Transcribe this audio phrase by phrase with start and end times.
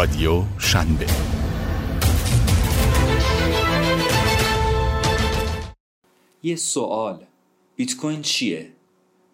[0.00, 1.06] رادیو شنبه
[6.42, 7.26] یه سوال
[7.76, 8.72] بیت کوین چیه؟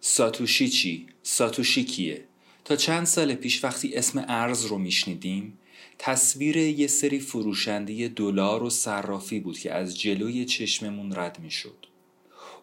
[0.00, 2.24] ساتوشی چی؟ ساتوشی کیه؟
[2.64, 5.58] تا چند سال پیش وقتی اسم ارز رو میشنیدیم
[5.98, 11.86] تصویر یه سری فروشنده دلار و صرافی بود که از جلوی چشممون رد می‌شد.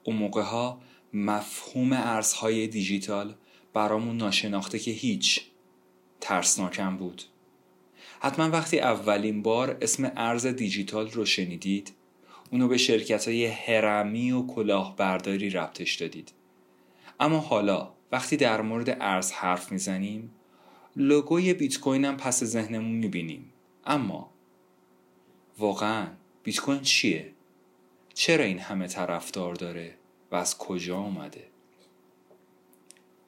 [0.03, 0.81] اون موقع ها
[1.13, 3.35] مفهوم ارزهای دیجیتال
[3.73, 5.41] برامون ناشناخته که هیچ
[6.21, 7.23] ترسناکم بود
[8.25, 11.93] حتما وقتی اولین بار اسم ارز دیجیتال رو شنیدید
[12.51, 16.33] اونو به شرکت های هرمی و کلاهبرداری ربطش دادید.
[17.19, 20.31] اما حالا وقتی در مورد ارز حرف می‌زنیم
[20.95, 23.53] لوگوی بیت کوین هم پس ذهنمون می‌بینیم.
[23.85, 24.29] اما
[25.57, 26.07] واقعا
[26.43, 27.31] بیت کوین چیه؟
[28.13, 29.95] چرا این همه طرفدار داره
[30.31, 31.47] و از کجا اومده؟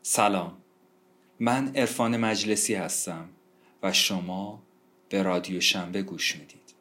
[0.01, 0.57] سلام.
[1.39, 3.29] من عرفان مجلسی هستم
[3.83, 4.63] و شما
[5.15, 6.73] به رادیو شنبه گوش می‌دید.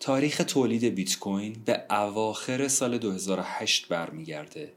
[0.00, 4.72] تاریخ تولید بیت کوین به اواخر سال 2008 برمیگرده.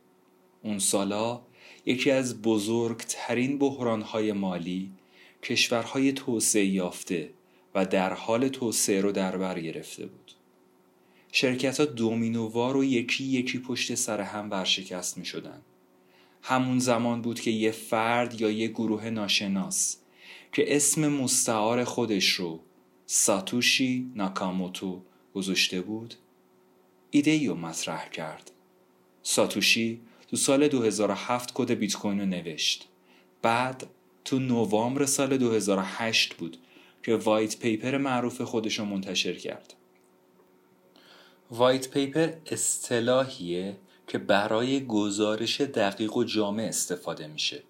[0.64, 1.42] اون سالا
[1.86, 4.92] یکی از بزرگترین بحرانهای مالی
[5.44, 7.30] کشورهای توسعه یافته
[7.76, 10.32] و در حال توسعه رو در بر گرفته بود.
[11.32, 15.62] شرکت ها دومینووار و یکی یکی پشت سر هم ورشکست می شدن.
[16.42, 19.99] همون زمان بود که یه فرد یا یه گروه ناشناس
[20.52, 22.60] که اسم مستعار خودش رو
[23.06, 25.02] ساتوشی ناکاموتو
[25.36, 26.14] گذاشته بود
[27.12, 28.52] ایده ای رو مطرح کرد.
[29.24, 32.88] ساتوشی تو سال 2007 کد بیت کوین رو نوشت.
[33.42, 33.88] بعد
[34.26, 36.58] تو نوامبر سال 2008 بود
[37.04, 39.74] که white paper معروف خودش رو منتشر کرد.
[41.52, 47.64] white paper اصطلاحیه که برای گزارش دقیق و جامع استفاده میشه.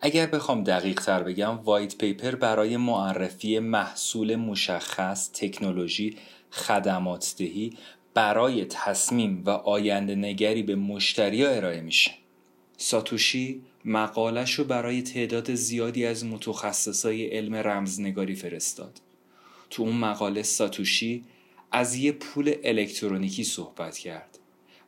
[0.00, 6.16] اگر بخوام دقیق تر بگم white paper برای معرفی محصول مشخص تکنولوژی
[6.50, 7.72] خدمات دهی
[8.14, 12.10] برای تصمیم و آینده نگری به مشتری ارائه میشه.
[12.76, 19.00] ساتوشی مقالش رو برای تعداد زیادی از متخصصای علم رمزنگاری فرستاد.
[19.70, 21.24] تو اون مقاله ساتوشی
[21.72, 24.38] از یه پول الکترونیکی صحبت کرد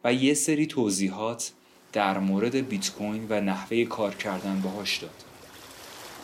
[0.05, 1.53] و یه سری توضیحات
[1.93, 5.25] در مورد بیت کوین و نحوه کار کردن باهاش داد.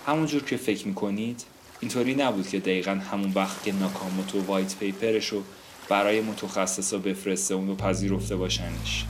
[0.06, 1.44] همونجور که فکر می‌کنید
[1.80, 5.42] اینطوری نبود که دقیقا همون وقت که ناکاموتو وایت پیپرش رو
[5.88, 9.04] برای متخصصا بفرسته اون رو پذیرفته باشنش.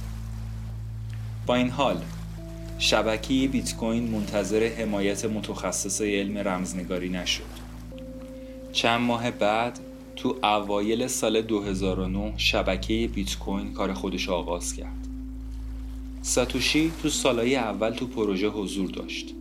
[1.47, 2.03] با این حال
[2.79, 7.67] شبکه بیت کوین منتظر حمایت متخصصای علم رمزنگاری نشد.
[8.73, 9.79] چند ماه بعد
[10.17, 15.06] تو اوایل سال 2009 شبکه بیت کوین کار خودش آغاز کرد.
[16.27, 19.35] ساتوشی تو سالهای اول تو پروژه حضور داشت.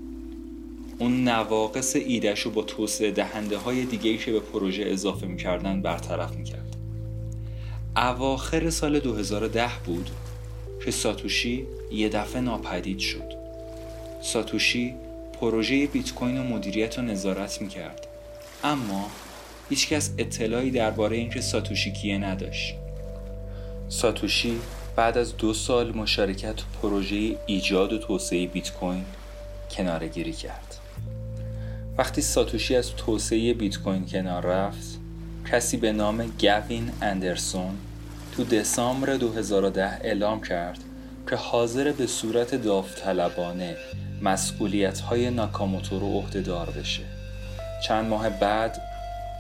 [1.00, 6.35] اون نواقص ایدهش رو با توسعه دهنده های دیگه که به پروژه اضافه می‌کردن برطرف
[6.35, 6.75] می‌کرد.
[7.96, 10.09] اواخر سال 2010 بود
[10.85, 13.34] که ساتوشی یه دفعه ناپدید شد.
[14.22, 14.94] ساتوشی
[15.41, 18.07] پروژه بیت کوین و مدیریت و نظارت می‌کرد.
[18.63, 19.09] اما
[19.69, 22.75] هیچکس اطلاعی درباره اینکه ساتوشی کیه نداشت
[23.90, 24.59] ساتوشی
[24.95, 29.06] بعد از دو سال مشارکت تو پروژه ایجاد و توسعه بیت کوین
[29.72, 30.78] کناره گیری کرد.
[31.97, 35.00] وقتی ساتوشی از توسعه بیت کوین کنار رفت
[35.51, 37.78] کسی به نام گوین اندرسون
[38.35, 40.79] تو دسامبر 2010 اعلام کرد
[41.29, 43.78] که حاضر به صورت داوطلبانه
[44.22, 47.03] مسئولیت های ناکاموتو رو عهدهدار بشه.
[47.88, 48.81] چند ماه بعد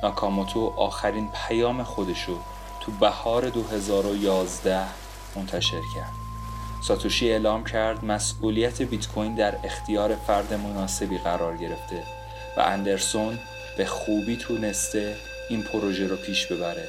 [0.03, 2.37] ناکاموتو آخرین پیام خودشو
[2.81, 5.04] تو بهار 2011
[5.35, 6.11] منتشر کرد.
[6.81, 12.03] ساتوشی اعلام کرد مسئولیت بیت کوین در اختیار فرد مناسبی قرار گرفته
[12.57, 13.39] و اندرسون
[13.77, 15.15] به خوبی تونسته
[15.49, 16.87] این پروژه رو پیش ببره.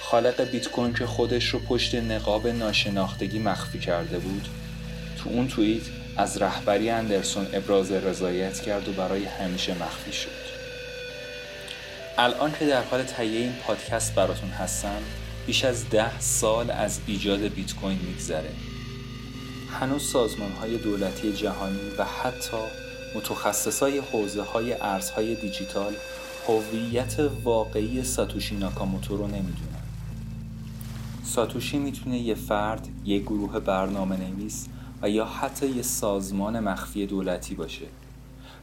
[0.00, 4.48] خالق بیت کوین که خودش رو پشت نقاب ناشناختگی مخفی کرده بود
[5.18, 5.82] تو اون توییت
[6.16, 10.42] از رهبری اندرسون ابراز رضایت کرد و برای همیشه مخفی شد.
[12.18, 15.02] الان که در حال تهیه این پادکست براتون هستم
[15.46, 18.50] بیش از ده سال از ایجاد بیت کوین میگذره.
[19.70, 22.56] هنوز سازمان های دولتی جهانی و حتی
[23.16, 25.92] متخصصای حوزه های ارزهای دیجیتال
[26.48, 29.82] هویت واقعی ساتوشی ناکاموتو رو نمی‌دونن.
[31.24, 34.66] ساتوشی می‌تونه یه فرد، یه گروه برنامه نویس
[35.02, 37.86] و یا حتی یه سازمان مخفی دولتی باشه.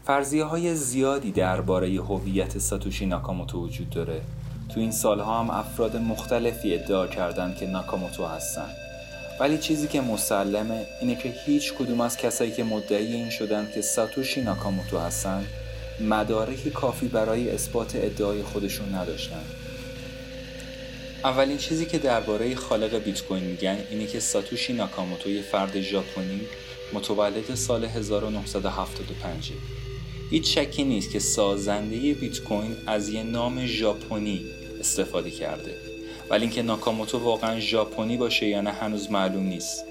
[0.05, 4.21] فرضیه های زیادی درباره هویت ساتوشی ناکاموتو وجود داره.
[4.69, 8.69] تو این سالها هم افراد مختلفی ادعا کردند که ناکاموتو هستن.
[9.39, 13.81] ولی چیزی که مسلمه اینه که هیچ کدوم از کسایی که مدعی این شدن که
[13.81, 15.45] ساتوشی ناکاموتو هستن
[15.99, 19.43] مدارک کافی برای اثبات ادعای خودشون نداشتن.
[21.23, 26.41] اولین چیزی که درباره خالق بیت کوین میگن اینه که ساتوشی ناکاموتو یه فرد ژاپنی
[26.93, 29.51] متولد سال 1975
[30.29, 35.75] هیچ شکی نیست که سازنده بیت کوین از یه نام ژاپنی استفاده کرده.
[36.29, 39.85] ولی اینکه ناکاموتو واقعا ژاپنی باشه یا نه هنوز معلوم نیست.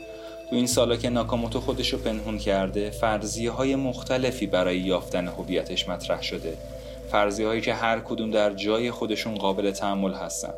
[0.51, 5.89] تو این سالا که ناکاموتو خودش رو پنهون کرده فرضیه های مختلفی برای یافتن هویتش
[5.89, 6.57] مطرح شده.
[7.11, 10.55] فرضیه هایی که هر کدوم در جای خودشون قابل تحمل هستن.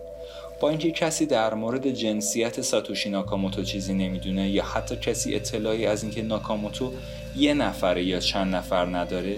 [0.60, 6.02] با اینکه کسی در مورد جنسیت ساتوشی ناکاموتو چیزی نمی‌دونه یا حتی کسی اطلاعی از
[6.02, 6.92] اینکه ناکاموتو
[7.36, 9.36] یه نفره یا چند نفر نداره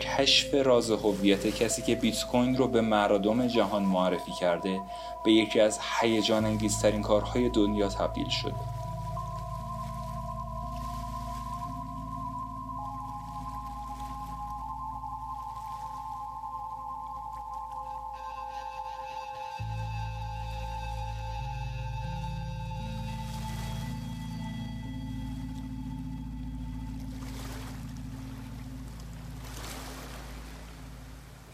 [0.00, 4.80] کشف راز هویت کسی که بیت کوین رو به مردم جهان معرفی کرده
[5.24, 8.73] به یکی از هیجان انگیزترین کارهای دنیا تبدیل شده.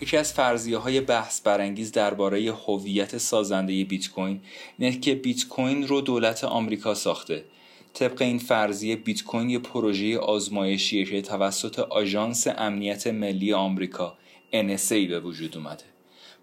[0.02, 4.40] یکی از فرضیه های بحث برانگیز درباره هویت سازنده بیت کوین
[4.78, 7.44] اینه که بیت کوین رو دولت آمریکا ساخته.
[7.94, 14.16] طبق این فرضیه بیت کوین یه پروژه آزمایشیه که توسط آژانس امنیت ملی آمریکا
[14.52, 15.84] NSA به وجود اومده.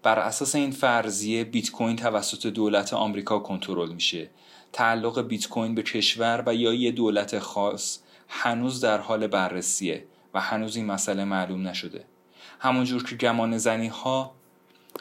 [0.02, 4.30] بر اساس این فرضیه بیت کوین توسط دولت آمریکا کنترل میشه.
[4.72, 10.04] تعلق بیت کوین به کشور و یا یه دولت خاص هنوز در حال بررسیه
[10.34, 12.04] و هنوز این مسئله معلوم نشده.
[12.58, 14.34] همونجور که گمان زنی ها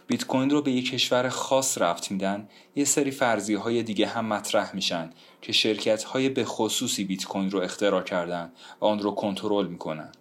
[0.08, 4.26] بیت کوین رو به یک کشور خاص رفت میدن یه سری فرضیه های دیگه هم
[4.26, 5.10] مطرح میشن
[5.42, 8.52] که شرکت های به خصوصی بیت کوین رو اختراع کردن
[8.82, 10.12] و آن رو کنترل می‌کنن.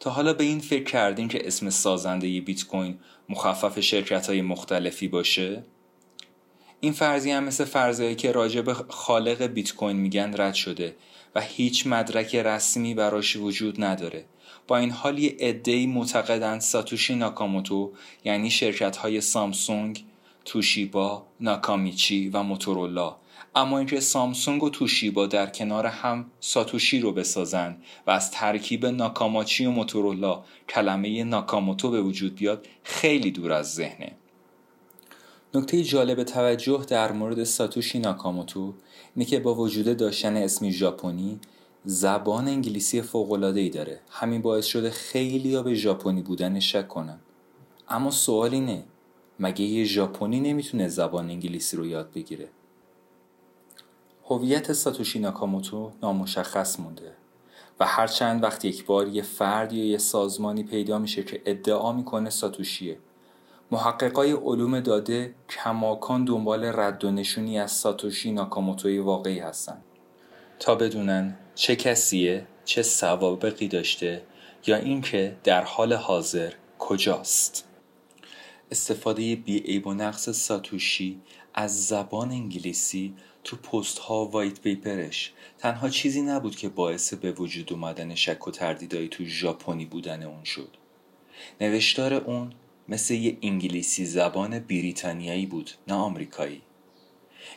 [0.00, 2.98] تا حالا به این فکر کردیم که اسم سازنده بیت کوین
[3.28, 5.64] مخفف شرکت های مختلفی باشه؟
[6.80, 10.96] این فرضیه هم مثل فرضیه‌ای که راجع به خالق بیت کوین میگن رد شده
[11.34, 14.24] و هیچ مدرک رسمی براش وجود نداره.
[14.68, 17.92] با این حال یه عدهای معتقدند ساتوشی ناکاموتو
[18.24, 20.04] یعنی شرکت های سامسونگ،
[20.44, 23.16] توشیبا، ناکامیچی و موتورولا.
[23.54, 27.76] اما اینکه سامسونگ و توشیبا در کنار هم ساتوشی رو بسازن
[28.06, 34.12] و از ترکیب ناکاماچی و موتورولا کلمه ناکاموتو به وجود بیاد خیلی دور از ذهنه.
[35.54, 38.74] نکته جالب توجه در مورد ساتوشی ناکاموتو
[39.16, 41.40] اینه که با وجود داشتن اسمی ژاپنی
[41.90, 43.02] زبان انگلیسی
[43.56, 44.00] ای داره.
[44.10, 47.18] همین باعث شده خیلی به ژاپنی بودن شک کنن.
[47.88, 48.84] اما سوال اینه
[49.40, 52.48] مگه یه ژاپنی نمی‌تونه زبان انگلیسی رو یاد بگیره؟
[54.24, 57.12] هویت ساتوشی ناکاموتو نامشخص مونده
[57.80, 62.30] و هرچند وقت یک بار یه فرد یا یه سازمانی پیدا میشه که ادعا می‌کنه
[62.30, 62.98] ساتوشیه.
[63.70, 69.78] محققای علوم داده کماکان دنبال رد و نشونی از ساتوشی ناکاموتوی واقعی هستن.
[70.58, 74.22] تا بدونن چه کسیه؟ چه سوابقی داشته؟
[74.66, 77.68] یا اینکه در حال حاضر کجاست؟
[78.70, 81.20] استفاده بی و نقص ساتوشی
[81.54, 83.14] از زبان انگلیسی
[83.44, 88.50] تو پست ها وایت پیپرش تنها چیزی نبود که باعث به وجود اومدن شک و
[88.50, 90.76] تردیدایی تو ژاپنی بودن اون شد.
[91.60, 92.52] نوشتار اون
[92.88, 96.62] مثل یه انگلیسی زبان بریتانیایی بود نه آمریکایی.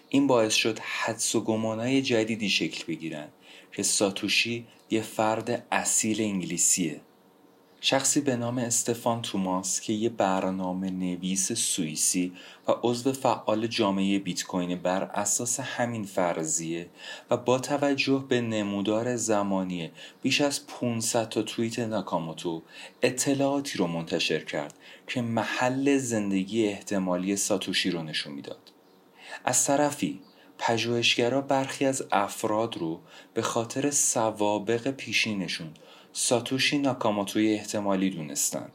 [0.09, 3.27] این باعث شد حدس و گمانای جدیدی شکل بگیرن.
[3.71, 7.01] که ساتوشی یه فرد اصیل انگلیسیه.
[7.83, 12.33] شخصی به نام استفان توماس که یه برنامه نویس سوئیسی
[12.67, 16.89] و عضو فعال جامعه بیت کوین بر اساس همین فرضیه
[17.29, 22.61] و با توجه به نمودار زمانی بیش از 500 تا توییت ناکاموتو
[23.01, 24.73] اطلاعاتی رو منتشر کرد
[25.07, 28.71] که محل زندگی احتمالی ساتوشی رو نشون می‌داد.
[29.45, 30.19] از طرفی
[30.63, 32.99] پژوهشگرا برخی از افراد رو
[33.33, 35.69] به خاطر سوابق پیشینشون
[36.13, 38.69] ساتوشی ناکاموتوی احتمالی دونستن.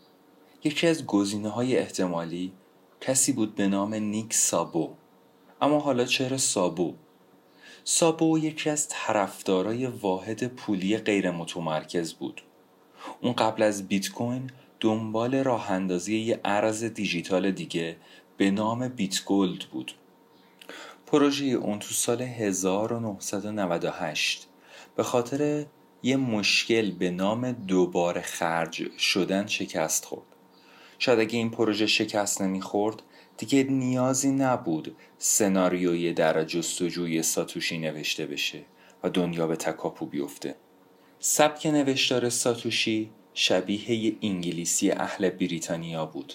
[0.64, 2.52] یکی از گزینه های احتمالی
[3.00, 4.90] کسی بود به نام نیک سابو.
[5.60, 6.94] اما حالا چرا سابو؟
[7.84, 12.42] سابو یکی از طرفدارای واحد پولی غیر متمرکز بود.
[13.20, 14.50] اون قبل از بیت کوین
[14.80, 17.96] دنبال راه اندازی یه ارز دیجیتال دیگه
[18.36, 19.92] به نام بیت گولد بود.
[21.06, 24.48] پروژه اون تو سال 1998
[24.96, 25.66] به خاطر
[26.02, 30.26] یه مشکل به نام دوباره خرج شدن شکست خورد.
[30.98, 33.02] شاید اگه این پروژه شکست نمی‌خورد
[33.36, 38.62] دیگه نیازی نبود سناریوی در جستجوی ساتوشی نوشته بشه
[39.02, 40.56] و دنیا به تکاپو بیفته.
[41.18, 46.32] سبک نوشتار ساتوشی شبیه انگلیسی اهل بریتانیا بود.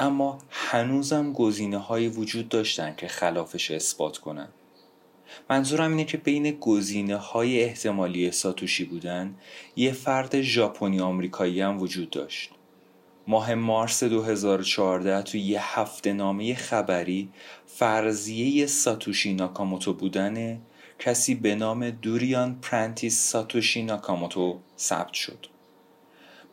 [0.00, 4.48] اما هنوزم گزینه های وجود داشتن که خلافش اثبات کنن.
[5.50, 9.34] منظورم اینه که بین گزینه های احتمالی ساتوشی بودن
[9.76, 12.50] یه فرد ژاپنی آمریکایی هم وجود داشت.
[13.26, 17.28] ماه مارس 2014 توی یه هفته نامه خبری
[17.66, 20.60] فرضیه ساتوشی ناکاموتو بودن
[20.98, 25.46] کسی به نام دوریان پرنتیس ساتوشی ناکاموتو ثبت شد.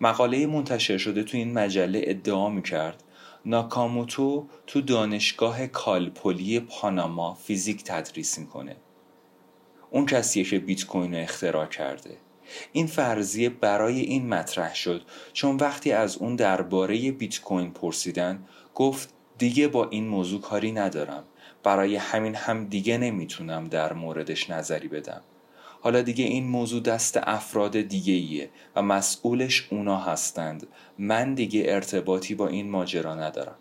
[0.01, 3.03] مقاله منتشر شده تو این مجله ادعا می‌کرد
[3.45, 8.75] ناکاموتو تو دانشگاه کالپولی پاناما فیزیک تدریس می‌کنه.
[9.91, 12.17] اون کسیه که بیت کوین رو اختراع کرده.
[12.71, 15.01] این فرضیه برای این مطرح شد
[15.33, 18.43] چون وقتی از اون درباره بیت کوین پرسیدن
[18.75, 21.23] گفت دیگه با این موضوع کاری ندارم.
[21.63, 25.21] برای همین هم دیگه نمی‌تونم در موردش نظری بدم.
[25.81, 30.67] حالا دیگه این موضوع دست افراد دیگه ایه و مسئولش اونا هستند.
[30.99, 33.55] من دیگه ارتباطی با این ماجرا ندارم.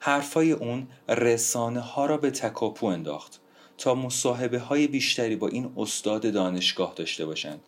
[0.00, 3.40] حرفای اون رسانه ها را به تکاپو انداخت
[3.78, 7.60] تا مصاحبه های بیشتری با این استاد دانشگاه داشته باشند.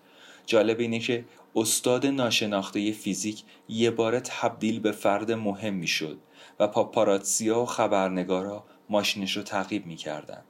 [0.46, 1.24] جالب اینه که
[1.56, 6.18] استاد ناشناخته فیزیک یه بار تبدیل به فرد مهم می‌شد
[6.60, 10.42] و پاپاراتسیا و خبرنگارا ماشینش رو تعقیب می‌کردن.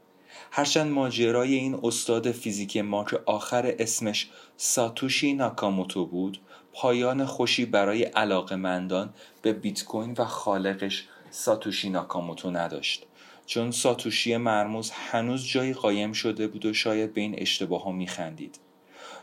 [0.55, 6.41] هرچند ماجرای این استاد فیزیک ما که آخر اسمش ساتوشی ناکاموتو بود
[6.73, 13.07] پایان خوشی برای علاقمندان به بیت کوین و خالقش ساتوشی ناکاموتو نداشت.
[13.47, 18.59] چون ساتوشی مرموز هنوز جایی قایم شده بود و شاید به این اشتباه ها میخندید.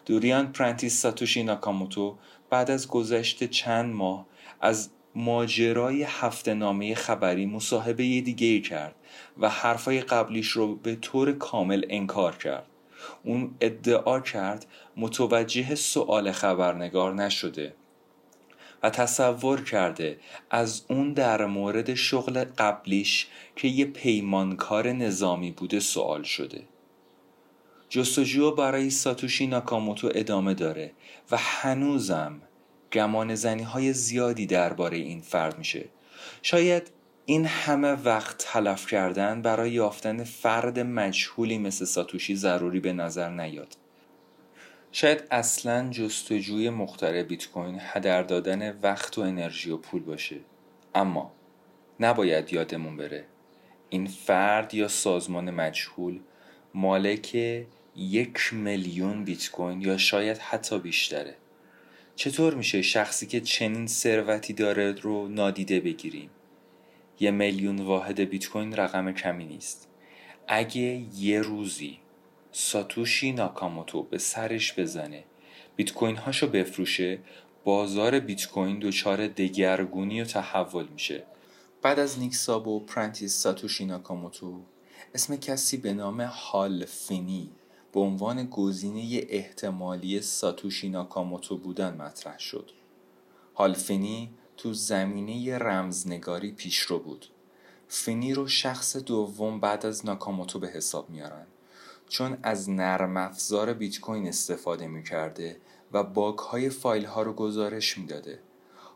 [0.06, 2.18] دوریان پرنتیس ساتوشی ناکاموتو
[2.50, 4.26] بعد از گذشت چند ماه
[4.62, 8.96] از ماجرای هفته نامه خبری مصاحبه دیگه ای کرد.
[9.40, 12.66] و حرفای قبلیش رو به طور کامل انکار کرد.
[13.24, 14.66] اون ادعا کرد
[14.98, 17.74] متوجه سؤال خبرنگار نشده
[18.84, 26.24] و تصور کرده از اون در مورد شغل قبلیش که یه پیمانکار نظامی بوده سوال
[26.24, 26.64] شده.
[27.90, 30.92] جستجو برای ساتوشی ناکاموتو ادامه داره
[31.32, 32.42] و هنوزم
[32.94, 35.86] گمان زنی های زیادی درباره این فرد میشه.
[36.42, 36.92] شاید
[37.30, 43.78] این همه وقت تلف کردن برای یافتن فرد مجهولی مثل ساتوشی ضروری به نظر نیاد.
[44.92, 50.36] شاید اصلا جستجوی مخترع بیت کوین هدر دادن وقت و انرژی و پول باشه.
[50.96, 51.32] اما
[52.00, 53.26] نباید یادمون بره
[53.90, 56.20] این فرد یا سازمان مجهول
[56.74, 57.36] مالک
[57.96, 61.36] یک میلیون بیت کوین یا شاید حتی بیشتره.
[62.16, 66.30] چطور میشه شخصی که چنین ثروتی داره رو نادیده بگیریم؟
[67.20, 69.88] یه میلیون واحد بیت کوین رقم کمی نیست.
[70.48, 72.00] اگه یه روزی
[72.52, 75.24] ساتوشی ناکاموتو به سرش بزنه
[75.76, 77.20] بیت کوین هاشو بفروشه
[77.64, 81.24] بازار بیت کوین دچار دگرگونی و تحول میشه.
[81.82, 84.62] بعد از نیک سابو و پرنتیس ساتوشی ناکاموتو
[85.16, 87.50] اسم کسی به نام هال فینی
[87.94, 92.72] به عنوان گزینه احتمالی ساتوشی ناکاموتو بودن مطرح شد.
[93.56, 94.30] هال فینی
[94.60, 97.26] تو زمینه رمزنگاری پیشرو بود.
[97.88, 101.46] فینی رو شخص دوم بعد از ناکاموتو به حساب میارن.
[102.10, 105.58] چون از نرم افزار بیت کوین استفاده می‌کرده
[105.92, 108.40] و bug های فایل ها رو گزارش می‌داده.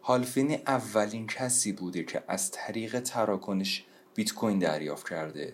[0.03, 5.53] هالفینی اولین کسی بوده که از طریق تراکنش بیت کوین دریافت کرده.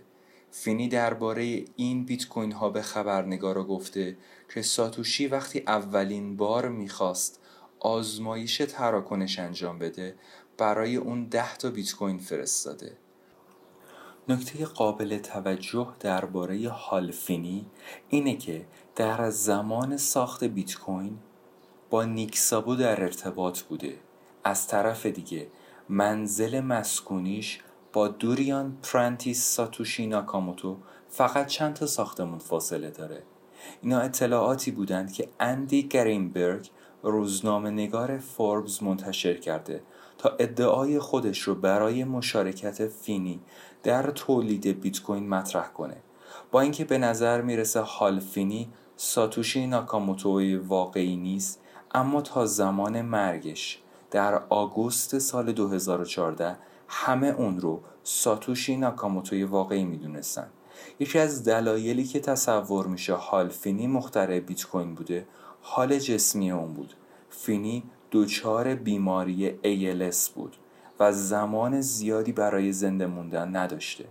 [0.51, 4.17] فینی درباره این بیت کوین ها به خبرنگارا گفته
[4.53, 7.38] که ساتوشی وقتی اولین بار می‌خواست
[7.79, 10.15] آزمایش تراکنش انجام بده
[10.57, 12.97] برای اون ده تا بیت کوین فرستاده.
[14.29, 17.65] نکته قابل توجه درباره هالفینی
[18.09, 21.19] اینه که در زمان ساخت بیت کوین
[21.89, 23.99] با نیک سابو در ارتباط بوده.
[24.43, 25.47] از طرف دیگه
[25.89, 27.59] منزل مسکونیش
[27.93, 30.77] با دوریان پرنتیس ساتوشی ناکاموتو
[31.09, 33.23] فقط چند تا ساختمون فاصله داره.
[33.81, 36.69] اینا اطلاعاتی بودند که اندی گرینبرگ
[37.03, 39.83] روزنامه نگار فوربز منتشر کرده
[40.17, 43.39] تا ادعای خودش رو برای مشارکت فینی
[43.83, 45.97] در تولید بیت کوین مطرح کنه.
[46.51, 53.81] با اینکه به نظر می‌رسه هال فینی ساتوشی ناکاموتوی واقعی نیست اما تا زمان مرگش
[54.11, 60.47] در آگوست سال 2014 همه اون رو ساتوشی ناکاموتوی واقعی می‌دونستن.
[60.99, 65.27] یکی از دلایلی که تصور میشه حال فینی مخترع بیت کوین بوده
[65.61, 66.93] حال جسمی اون بود
[67.29, 70.55] فینی دچار بیماری ALS بود
[70.99, 74.05] و زمان زیادی برای زنده موندن نداشته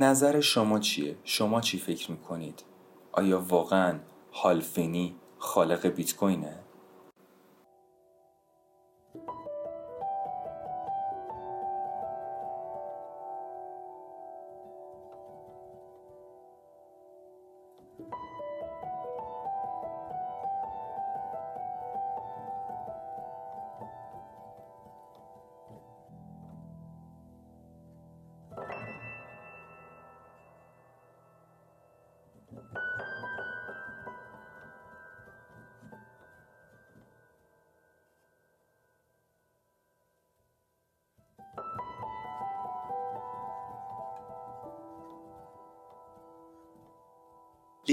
[0.00, 2.64] نظر شما چیه؟ شما چی فکر می‌کنید؟
[3.12, 3.98] آیا واقعا
[4.32, 6.63] هالفینی خالق بیت کوینه؟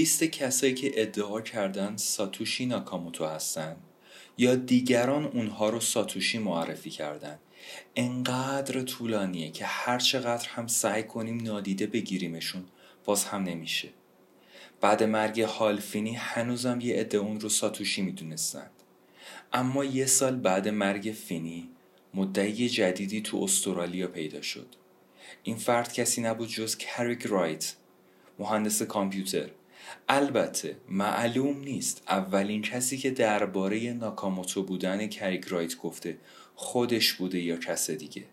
[0.02, 3.76] لیست کسایی که ادعا کردن ساتوشی ناکاموتو هستن
[4.38, 7.38] یا دیگران اونها رو ساتوشی معرفی کردن.
[7.96, 12.64] انقدر طولانیه که هر چقدر هم سعی کنیم نادیده بگیریمشون
[13.04, 13.88] باز هم نمیشه.
[14.80, 18.70] بعد مرگ هالفینی هنوزم یه عده اون رو ساتوشی می‌دونستند
[19.52, 21.68] اما یه سال بعد مرگ فینی
[22.14, 24.66] مدعی جدیدی تو استرالیا پیدا شد.
[25.42, 27.74] این فرد کسی نبود جز کریگ رایت
[28.38, 29.50] مهندس کامپیوتر.
[30.08, 32.02] البته معلوم نیست.
[32.08, 36.18] اولین کسی که درباره ناکاموتو بودن کریگ رایت گفته
[36.54, 38.24] خودش بوده یا کس دیگه.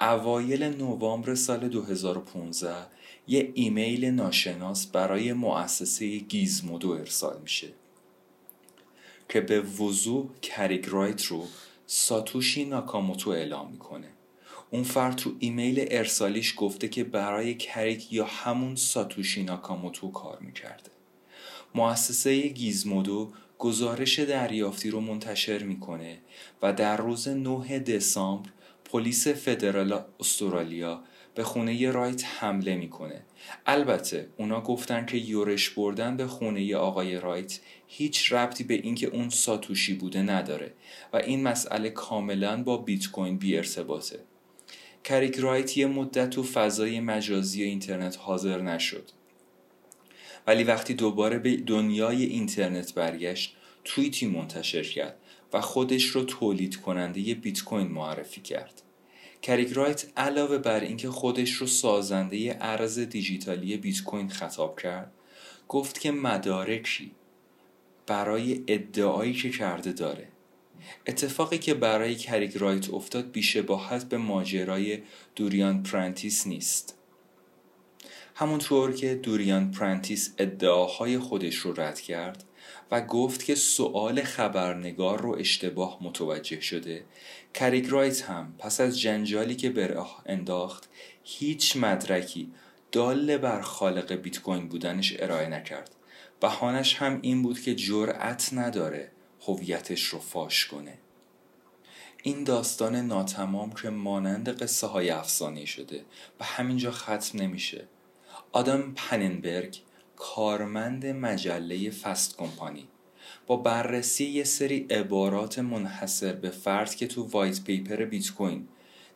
[0.00, 2.74] اوایل نوامبر سال 2015
[3.28, 7.68] یه ایمیل ناشناس برای مؤسسه گیزمودو ارسال میشه
[9.28, 11.46] که به وضوح کریگ رایت رو
[11.86, 14.08] ساتوشی ناکاموتو اعلام می‌کنه.
[14.70, 20.90] اون فرد تو ایمیل ارسالیش گفته که برای کریگ یا همون ساتوشی ناکاموتو کار می‌کرده.
[21.74, 26.18] مؤسسه گیزمودو گزارش دریافتی رو منتشر می‌کنه
[26.62, 28.50] و در روز 9 دسامبر
[28.84, 31.02] پلیس فدرال استرالیا
[31.34, 33.22] به خونه رایت حمله می‌کنه.
[33.66, 39.28] البته اونا گفتن که یورش بردن به خونه آقای رایت هیچ ربطی به اینکه اون
[39.28, 40.72] ساتوشی بوده نداره
[41.12, 44.18] و این مسئله کاملا با بیت کوین بی ارتباطه.
[45.06, 49.10] کریگ رایت یه مدت تو فضای مجازی اینترنت حاضر نشد.
[50.46, 55.16] ولی وقتی دوباره به دنیای اینترنت برگشت توییتی منتشر کرد
[55.52, 58.82] و خودش رو تولید کننده بیت کوین معرفی کرد.
[59.42, 65.12] کریگ رایت علاوه بر اینکه خودش رو سازنده ارز دیجیتالی بیت کوین خطاب کرد
[65.68, 67.10] گفت که مدارکی
[68.06, 70.28] برای ادعایی که کرده داره.
[71.06, 75.02] اتفاقی که برای کریگ رایت افتاد بیشباهت به ماجرای
[75.36, 76.98] دوریان پرنتیس نیست.
[78.34, 82.44] همونطور که دوریان پرنتیس ادعاهای خودش رو رد کرد
[82.90, 87.04] و گفت که سؤال خبرنگار رو اشتباه متوجه شده
[87.54, 90.88] کریگ رایت هم پس از جنجالی که به راه انداخت
[91.24, 92.52] هیچ مدرکی
[92.92, 95.90] دال بر خالق بیت کوین بودنش ارائه نکرد.
[96.40, 99.10] بهانش هم این بود که جرأت نداره
[99.46, 100.98] هویتش رو فاش کنه.
[102.22, 106.04] این داستان ناتمام که مانند قصه های افسانه شده
[106.40, 107.88] و همینجا ختم نمیشه.
[108.52, 109.78] آدم پننبرگ
[110.16, 112.88] کارمند مجله فست کمپانی.
[113.46, 118.68] با بررسی یه سری عبارات منحصر به فرد که تو وایت پیپر بیت کوین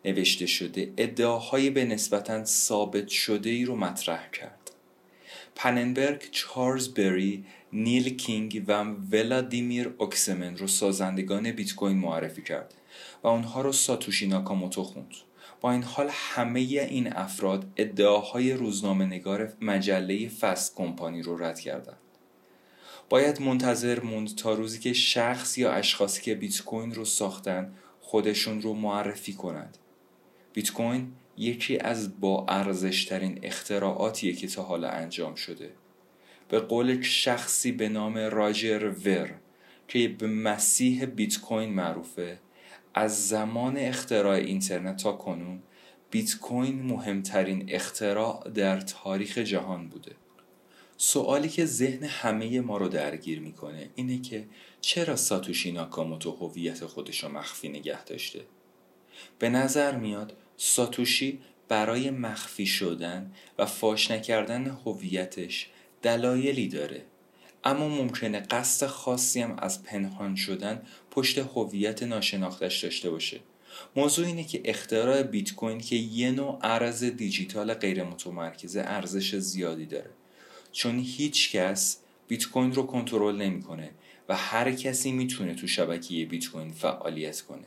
[0.04, 4.70] نوشته شده ادعاهای به نسبتا ثابت شده ای رو مطرح کرد.
[5.54, 12.74] پننبرگ چارلز بری نیل کینگ و ولادیمیر اوکسمن رو سازندگان بیت کوین معرفی کرد
[13.22, 15.14] و اونها رو ساتوشی ناکاموتو خوند
[15.60, 21.98] با این حال همه این افراد ادعاهای روزنامه نگار مجله فست کمپانی رو رد کردند.
[23.08, 28.62] باید منتظر موند تا روزی که شخص یا اشخاصی که بیت کوین رو ساختن خودشون
[28.62, 29.78] رو معرفی کنند.
[30.52, 35.70] بیت کوین یکی از با ارزشترین اختراعاتیه که تا حالا انجام شده.
[36.50, 39.34] به قول شخصی به نام راجر ور
[39.88, 42.38] که به مسیح بیت کوین معروفه.
[42.94, 45.62] از زمان اختراع اینترنت تا کنون
[46.10, 50.12] بیت کوین مهمترین اختراع در تاریخ جهان بوده.
[50.96, 54.46] سوالی که ذهن همه ما رو درگیر می‌کنه اینه که
[54.80, 58.40] چرا ساتوشی ناکاموتو هویت خودش رو مخفی نگه داشته؟
[59.38, 65.70] به نظر میاد ساتوشی برای مخفی شدن و فاش نکردن هویتش
[66.02, 67.02] دلایلی داره.
[67.64, 73.40] اما ممکنه قصد خاصی هم از پنهان شدن پشت هویت ناشناختش داشته باشه.
[73.96, 79.86] موضوع اینه که اختراع بیت کوین که یه نوع ارز دیجیتال غیر متمرکز ارزش زیادی
[79.86, 80.10] داره.
[80.72, 83.90] چون هیچ کس بیت کوین رو کنترل نمی‌کنه
[84.28, 87.66] و هر کسی می‌تونه تو شبکه بیت کوین فعالیت کنه.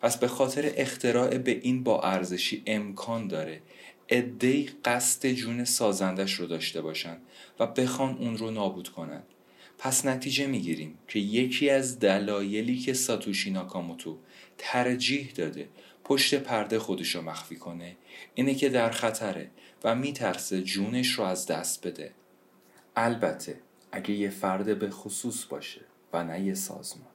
[0.00, 3.62] پس به خاطر اختراع به این با ارزشی امکان داره
[4.10, 7.16] ادهی قصد جون سازندش رو داشته باشن
[7.60, 9.22] و بخوان اون رو نابود کنن
[9.78, 14.18] پس نتیجه می‌گیریم که یکی از دلایلی که ساتوشی ناکاموتو
[14.58, 15.68] ترجیح داده
[16.04, 17.96] پشت پرده خودش رو مخفی کنه
[18.34, 19.50] اینه که در خطره
[19.84, 22.12] و میترسه جونش رو از دست بده.
[22.96, 23.60] البته
[23.92, 25.80] اگه یه فرد به خصوص باشه
[26.12, 27.10] و نه یه سازمان.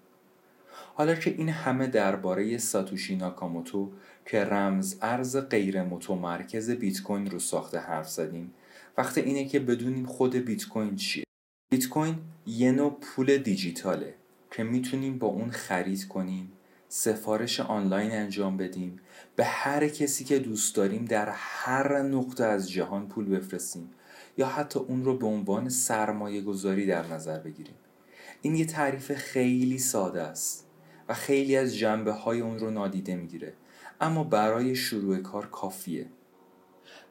[0.96, 3.92] حالا که این همه درباره ساتوشی ناکاموتو
[4.26, 8.54] که رمز ارز غیر متمرکز بیت کوین رو ساخته حرف زدیم.
[8.98, 11.24] وقتی اینه که بدونیم خود بیت کوین چیه.
[11.72, 14.16] بیت کوین یه نوع پول دیجیتاله
[14.52, 16.52] که می‌تونیم با اون خرید کنیم
[16.90, 19.00] سفارش آنلاین انجام بدیم
[19.36, 23.90] به هر کسی که دوست داریم در هر نقطه از جهان پول بفرستیم
[24.38, 27.76] یا حتی اون رو به عنوان سرمایه گذاری در نظر بگیریم.
[28.42, 30.68] این یه تعریف خیلی ساده است
[31.10, 33.54] و خیلی از جنبه های اون رو نادیده می‌گیره.
[34.02, 36.10] اما برای شروع کار کافیه.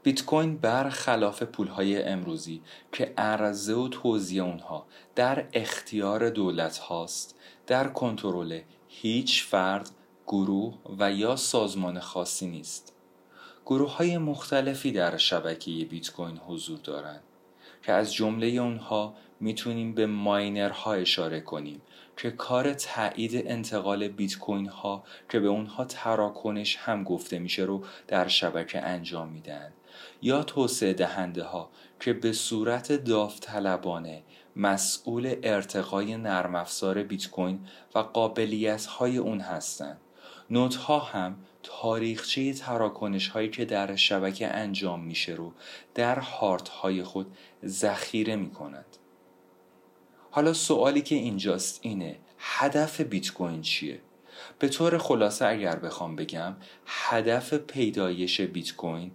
[0.03, 7.88] بیت کوین برخلاف پولهای امروزی که عرضه و توزیع اونها در اختیار دولت هاست در
[7.88, 9.90] کنترل هیچ فرد
[10.27, 12.92] گروه و یا سازمان خاصی نیست.
[13.66, 17.23] گروه های مختلفی در شبکه بیت کوین حضور دارند
[17.83, 21.83] که از جمله اونها می‌تونیم به ماینرها اشاره کنیم
[22.16, 27.85] که کار تایید انتقال بیت کوین ها که به اونها تراکنش هم گفته میشه رو
[28.09, 29.72] در شبکه انجام میدن
[30.22, 34.22] یا توسعه دهنده ها که به صورت داوطلبانه
[34.57, 40.00] مسئول ارتقای نرم افزار بیت کوین و قابلیت های اون هستند
[40.87, 45.53] ها هم تاریخچه تراکنش هایی که در شبکه انجام میشه رو
[45.94, 48.87] در هارت های خود ذخیره می کند.
[50.35, 54.01] حالا سوالی که اینجاست اینه هدف بیت کوین چیه؟
[54.59, 59.11] به طور خلاصه اگر بخوام بگم هدف پیدایش بیت کوین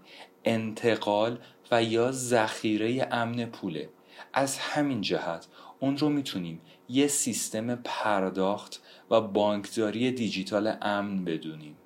[0.45, 1.39] انتقال
[1.71, 3.89] و یا ذخیره امن پوله.
[4.33, 5.47] از همین جهت
[5.79, 11.77] اون رو می‌تونیم یه سیستم پرداخت و بانکداری دیجیتال امن بدونیم.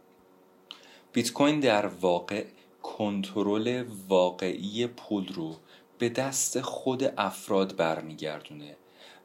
[1.14, 2.46] بیت کوین در واقع
[2.84, 5.56] کنترل واقعی پول رو
[5.98, 8.76] به دست خود افراد برمیگردونه.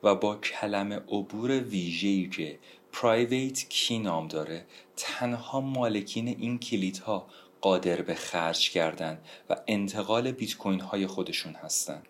[0.02, 2.58] و با کلمه عبور ویژه‌ای که
[2.92, 7.26] پرایویت کی نام داره تنها مالکین این کلیدها
[7.60, 9.18] قادر به خرج کردن
[9.50, 12.06] و انتقال بیت کوین های خودشون هستند.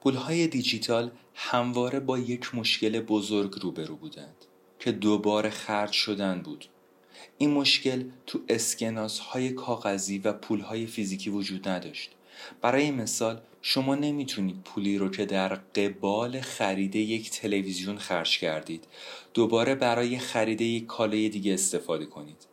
[0.00, 4.36] پول های دیجیتال همواره با یک مشکل بزرگ روبرو بودند
[4.78, 6.64] که دوباره خرج شدن بود
[7.38, 12.10] این مشکل تو اسکناس های کاغذی و پول های فیزیکی وجود نداشت
[12.60, 18.86] برای مثال شما نمی‌تونید پولی رو که در قبال خرید یک تلویزیون خرج کردید
[19.34, 22.46] دوباره برای خرید یک کالای دیگه استفاده کنید.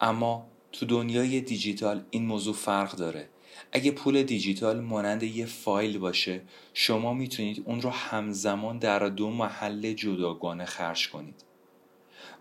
[0.00, 3.28] اما تو دنیای دیجیتال این موضوع فرق داره.
[3.72, 6.42] اگه پول دیجیتال مانند یه فایل باشه
[6.74, 11.44] شما می‌تونید اون رو همزمان در دو محل جداگانه خرج کنید.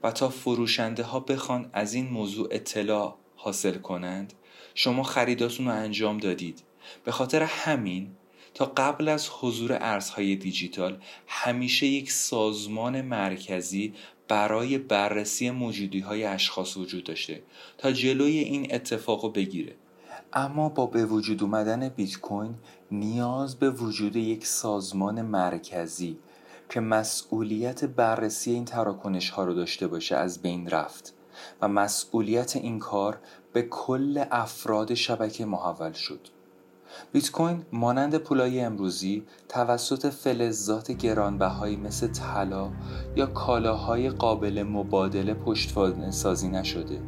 [0.03, 4.33] و تا فروشنده ها بخوان از این موضوع اطلاع حاصل کنند
[4.75, 6.63] شما خریداتون رو انجام دادید.
[7.03, 8.11] به خاطر همین
[8.53, 13.93] تا قبل از حضور ارزهای دیجیتال همیشه یک سازمان مرکزی
[14.27, 17.43] برای بررسی موجودی های اشخاص وجود داشته
[17.77, 19.75] تا جلوی این اتفاق بگیره.
[20.33, 22.55] اما با به وجود اومدن بیت کوین
[22.91, 26.17] نیاز به وجود یک سازمان مرکزی
[26.69, 31.13] که مسئولیت بررسی این تراکنش ها رو داشته باشه از بین رفت
[31.61, 33.19] و مسئولیت این کار
[33.53, 36.27] به کل افراد شبکه محول شد.
[37.11, 42.69] بیت کوین مانند پولای امروزی توسط فلزات گرانبهایی مثل طلا
[43.15, 47.01] یا کالاهای قابل مبادله پشتوانه سازی نشده.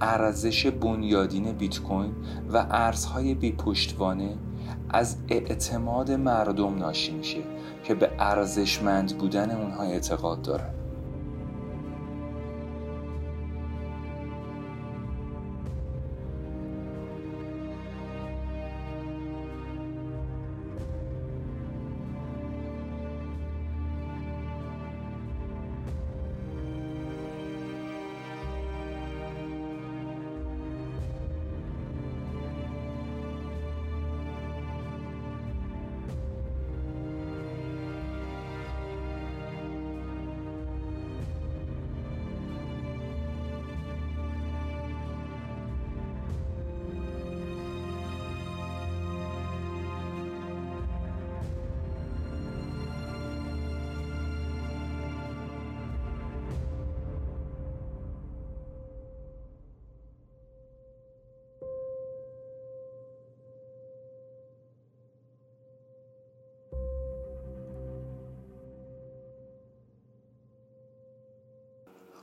[0.00, 2.14] ارزش بنیادین بیت کوین
[2.52, 4.36] و ارزهای بی پشتوانه
[4.88, 7.42] از اعتماد مردم ناشی میشه
[7.84, 10.79] که به ارزشمند بودن اونها اعتقاد دارن.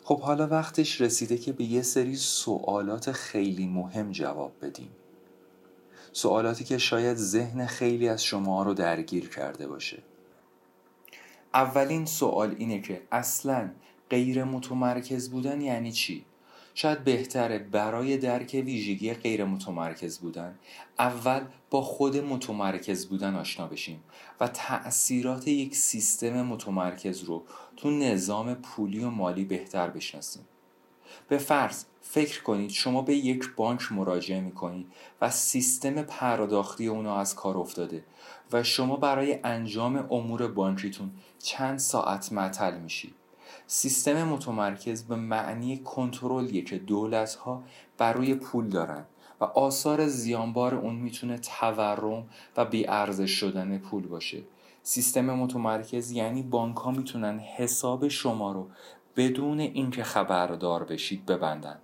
[0.08, 4.90] خب حالا وقتش رسیده که به یه سری سوالات خیلی مهم جواب بدیم
[6.14, 10.04] سوالاتی که شاید ذهن خیلی از شما رو درگیر کرده باشه
[11.54, 13.70] اولین سوال اینه که اصلا
[14.10, 16.26] غیر متمرکز بودن یعنی چی؟
[16.80, 20.60] شاید بهتره برای درک ویژگی غیر متمرکز بودن
[21.00, 24.04] اول با خود متمرکز بودن آشنا بشیم
[24.40, 27.44] و تأثیرات یک سیستم متمرکز رو
[27.78, 30.46] تو نظام پولی و مالی بهتر بشناسیم.
[31.28, 34.88] به فرض فکر کنید شما به یک بانک مراجعه می کنید
[35.22, 38.04] و سیستم پرداختی اونو از کار افتاده
[38.52, 43.17] و شما برای انجام امور بانکیتون چند ساعت معطل میشید
[43.70, 47.64] سیستم متمرکز به معنی کنترلیه که دولت ها
[47.98, 49.06] بر روی پول دارن
[49.42, 54.44] و آثار زیانبار اون می‌تونه تورم و بیارزش شدن پول باشه.
[54.84, 58.70] سیستم متمرکز یعنی بانک ها می‌تونن حساب شما رو
[59.16, 61.80] بدون اینکه خبردار بشید ببندن.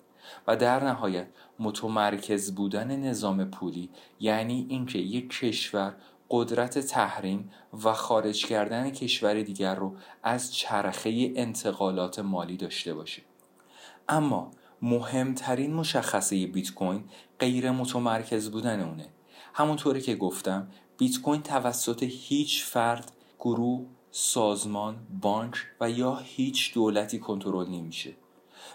[0.48, 1.28] و در نهایت
[1.60, 5.96] متمرکز بودن نظام پولی یعنی اینکه یک کشور
[6.36, 7.52] قدرت تحریم
[7.84, 13.22] و خارج کردن کشور دیگر رو از چرخه انتقالات مالی داشته باشه.
[14.10, 17.04] اما مهمترین مشخصه بیت کوین
[17.40, 19.08] غیر متمرکز بودن اونه.
[19.54, 20.68] همونطوری که گفتم
[20.98, 28.14] بیت کوین توسط هیچ فرد گروه سازمان بانک و یا هیچ دولتی کنترل نمیشه.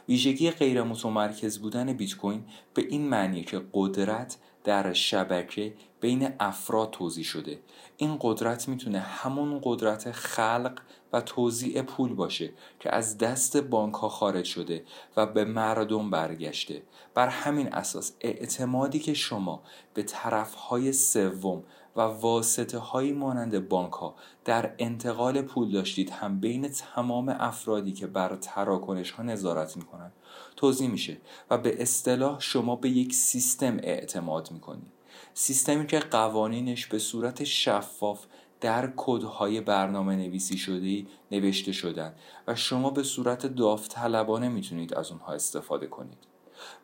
[0.09, 2.44] ویژگی غیر متمرکز بودن بیت کوین
[2.75, 7.59] به این معنیه که قدرت در شبکه بین افراد توضیح شده.
[7.97, 10.81] این قدرت می‌تونه همون قدرت خلق
[11.12, 14.85] و توزیع پول باشه که از دست بانک ها خارج شده
[15.16, 16.83] و به مردم برگشته.
[17.14, 19.62] بر همین اساس اعتمادی که شما
[19.94, 21.64] به طرف های سوم
[21.98, 28.06] و واسطه هایی مانند بانک ها در انتقال پول داشتید هم بین تمام افرادی که
[28.06, 30.12] بر تراکنش ها نظارت می‌کنند
[30.56, 31.16] توضیح میشه
[31.50, 34.92] و به اصطلاح شما به یک سیستم اعتماد می‌کنید.
[35.34, 38.24] سیستمی که قوانینش به صورت شفاف
[38.61, 42.14] در کدهای برنامه نویسی شده نوشته شدن
[42.46, 46.18] و شما به صورت داوطلبانه می‌تونید از اونها استفاده کنید.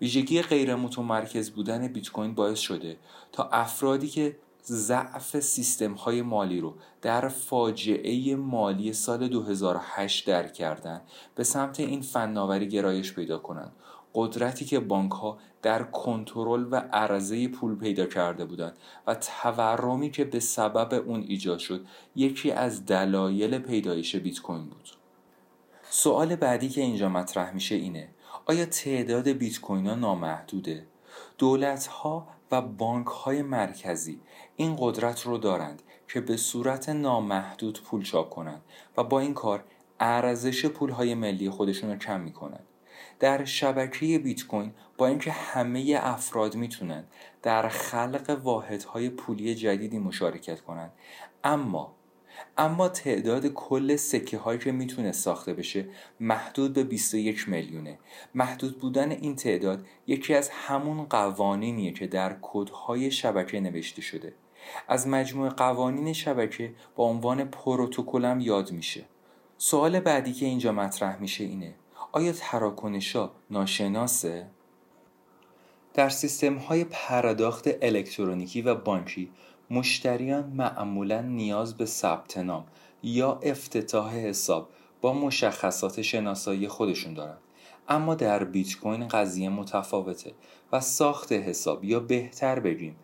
[0.00, 2.96] ویژگی غیر متمرکز بودن بیت کوین باعث شده
[3.32, 11.00] تا افرادی که ضعف سیستم های مالی رو در فاجعه مالی سال 2008 در کردن.
[11.34, 13.72] به سمت این فناوری گرایش پیدا کنند
[14.14, 20.24] قدرتی که بانک ها در کنترل و عرضه پول پیدا کرده بودند و تورمی که
[20.24, 24.90] به سبب اون ایجاد شد یکی از دلایل پیدایش بیت کوین بود.
[25.90, 28.08] سوال بعدی که اینجا مطرح میشه اینه
[28.46, 30.86] آیا تعداد بیت کوین ها نامحدوده؟
[31.38, 34.20] دولت ها و بانک های مرکزی
[34.56, 38.62] این قدرت رو دارند که به صورت نامحدود پول چاپ کنند
[38.96, 39.64] و با این کار
[40.00, 42.66] ارزش پول های ملی خودشون رو کم می‌کنند.
[43.20, 47.04] در شبکه بیت کوین با اینکه همه افراد می‌تونن
[47.42, 50.92] در خلق واحدهای پولی جدیدی مشارکت کنند
[51.44, 51.93] اما
[52.58, 55.88] اما تعداد کل سکه هایی که می‌تونه ساخته بشه
[56.20, 57.98] محدود به 21 میلیونه.
[58.34, 64.34] محدود بودن این تعداد یکی از همون قوانینیه که در کدهای شبکه نوشته شده.
[64.88, 69.04] از مجموع قوانین شبکه با عنوان پروتکلم یاد میشه.
[69.58, 71.74] سوال بعدی که اینجا مطرح میشه اینه
[72.12, 74.46] آیا تراکنشا ناشناسه؟
[75.94, 79.30] در سیستم های پرداخت الکترونیکی و بانکی
[79.70, 82.64] مشتریان معمولا نیاز به ثبت نام
[83.02, 84.68] یا افتتاح حساب
[85.00, 87.36] با مشخصات شناسایی خودشون دارن.
[87.88, 90.32] اما در بیت کوین قضیه متفاوته
[90.72, 91.84] و ساخت حساب.
[91.84, 92.96] یا بهتر بگیم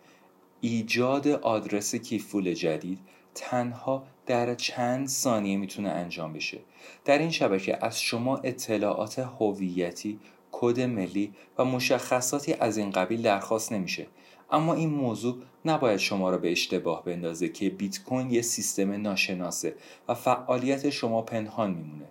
[0.61, 2.99] ایجاد آدرس کیفول جدید
[3.35, 6.61] تنها در چند ثانیه می‌تونه انجام بشه.
[7.05, 10.21] در این شبکه از شما اطلاعات هویتی
[10.53, 14.07] کد ملی و مشخصاتی از این قبیل درخواست نمیشه.
[14.51, 19.75] اما این موضوع نباید شما را به اشتباه بندازه که بیت کوین یه سیستم ناشناسه
[20.09, 22.07] و فعالیت شما پنهان میمونه.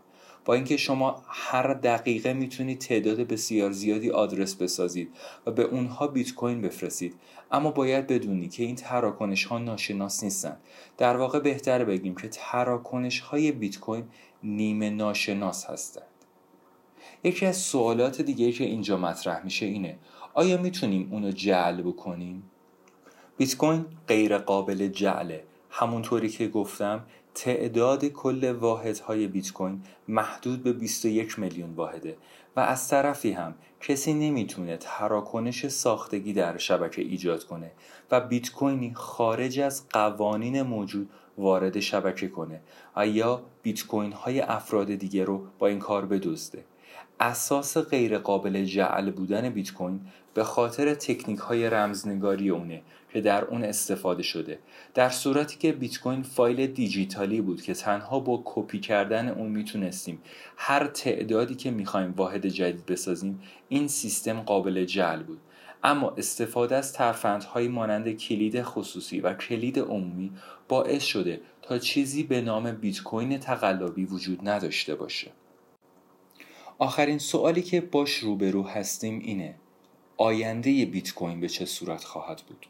[0.45, 5.10] با اینکه شما هر دقیقه می‌تونید تعداد بسیار زیادی آدرس بسازید
[5.45, 7.15] و به اونها بیت کوین بفرستید
[7.52, 10.58] اما باید بدونی که این تراکنش ها ناشناس نیستن.
[10.97, 14.04] در واقع بهتر بگیم که تراکنش های بیت کوین
[14.43, 16.04] نیمه ناشناس هستند.
[17.23, 19.97] یکی از سوالات دیگه که اینجا مطرح میشه اینه
[20.34, 22.44] آیا می‌تونیم اونو جعل بکنیم؟
[23.38, 25.44] بیت کوین غیر قابل جعله.
[25.70, 32.18] همونطوری که گفتم تعداد کل واحدهای بیت کوین محدود به 21 میلیون واحده
[32.56, 37.72] و از طرفی هم کسی نمی‌تونه تراکنش ساختگی در شبکه ایجاد کنه
[38.12, 42.62] و بیت کوینی خارج از قوانین موجود وارد شبکه کنه.
[42.96, 46.63] و یا بیت کوین های افراد دیگه رو با این کار بدزده.
[47.19, 50.01] اساس غیر قابل جعل بودن بیت کوین
[50.34, 52.82] به خاطر تکنیک های رمزنگاری اونه
[53.13, 54.60] که در اون استفاده شده.
[54.93, 60.21] در صورتی که بیت کوین فایل دیجیتالی بود که تنها با کپی کردن اون می‌تونستیم
[60.58, 65.39] هر تعدادی که می‌خوایم واحد جدید بسازیم این سیستم قابل جعل بود.
[65.84, 70.32] اما استفاده از ترفندهایی مانند کلید خصوصی و کلید عمومی
[70.67, 75.32] باعث شده تا چیزی به نام بیت کوین تقلبی وجود نداشته باشه.
[76.82, 79.56] آخرین سوالی که باش روبرو هستیم اینه
[80.18, 82.65] آینده بیت کوین به چه صورت خواهد بود؟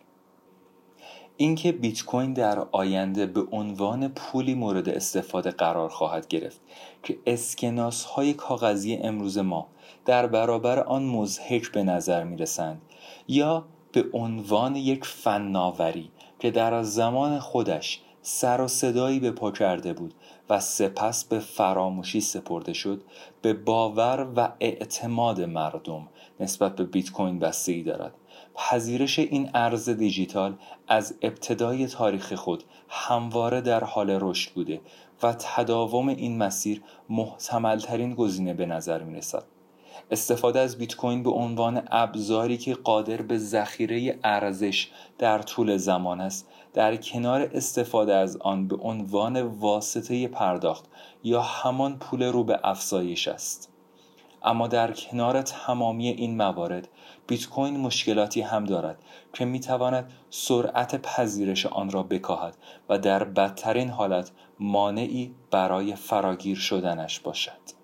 [1.37, 6.61] اینکه بیت کوین در آینده به عنوان پولی مورد استفاده قرار خواهد گرفت
[7.03, 9.67] که اسکناس های کاغذی امروز ما
[10.05, 12.81] در برابر آن مزهک به نظر می رسند
[13.27, 19.93] یا به عنوان یک فناوری که در زمان خودش سر و صدایی به پا کرده
[19.93, 20.13] بود
[20.49, 23.01] و سپس به فراموشی سپرده شد
[23.41, 26.07] به باور و اعتماد مردم
[26.39, 28.13] نسبت به بیت کوین بستگی دارد
[28.55, 30.55] پذیرش این ارز دیجیتال
[30.87, 34.81] از ابتدای تاریخ خود همواره در حال رشد بوده
[35.23, 39.43] و تداوم این مسیر محتملترین گزینه به نظر می رسد.
[40.11, 46.21] استفاده از بیت کوین به عنوان ابزاری که قادر به ذخیره ارزش در طول زمان
[46.21, 50.85] است در کنار استفاده از آن به عنوان واسطه پرداخت
[51.23, 53.73] یا همان پول رو به افزایش است.
[54.43, 56.87] اما در کنار تمامی این موارد
[57.27, 59.03] بیت کوین مشکلاتی هم دارد
[59.33, 62.57] که می تواند سرعت پذیرش آن را بکاهد
[62.89, 67.78] و در بدترین حالت مانعی برای فراگیر شدنش باشد.